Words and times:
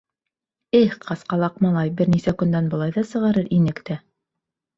—Эх, 0.79 0.95
ҡасҡалаҡ 1.03 1.59
малай, 1.65 1.91
бер 1.99 2.09
нисә 2.15 2.33
көндән 2.41 2.71
былай 2.73 2.97
ҙа 2.97 3.05
сығарыр 3.11 3.53
инек 3.61 3.85
тә. 3.93 4.01